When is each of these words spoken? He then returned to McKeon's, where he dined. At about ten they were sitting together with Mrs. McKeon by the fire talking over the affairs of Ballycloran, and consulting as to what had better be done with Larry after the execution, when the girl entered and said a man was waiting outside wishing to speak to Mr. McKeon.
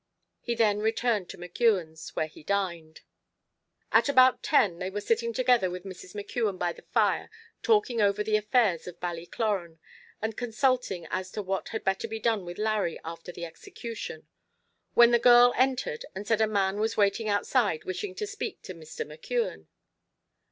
He 0.39 0.55
then 0.55 0.79
returned 0.79 1.29
to 1.29 1.37
McKeon's, 1.37 2.15
where 2.15 2.25
he 2.25 2.41
dined. 2.41 3.01
At 3.91 4.09
about 4.09 4.41
ten 4.41 4.79
they 4.79 4.89
were 4.89 4.99
sitting 4.99 5.31
together 5.31 5.69
with 5.69 5.83
Mrs. 5.83 6.15
McKeon 6.15 6.57
by 6.57 6.73
the 6.73 6.81
fire 6.81 7.29
talking 7.61 8.01
over 8.01 8.23
the 8.23 8.35
affairs 8.35 8.87
of 8.87 8.99
Ballycloran, 8.99 9.77
and 10.19 10.35
consulting 10.35 11.05
as 11.11 11.29
to 11.33 11.43
what 11.43 11.67
had 11.69 11.83
better 11.83 12.07
be 12.07 12.17
done 12.19 12.45
with 12.45 12.57
Larry 12.57 12.99
after 13.05 13.31
the 13.31 13.45
execution, 13.45 14.25
when 14.95 15.11
the 15.11 15.19
girl 15.19 15.53
entered 15.55 16.03
and 16.15 16.25
said 16.25 16.41
a 16.41 16.47
man 16.47 16.79
was 16.79 16.97
waiting 16.97 17.29
outside 17.29 17.83
wishing 17.85 18.15
to 18.15 18.25
speak 18.25 18.63
to 18.63 18.73
Mr. 18.73 19.05
McKeon. 19.05 19.67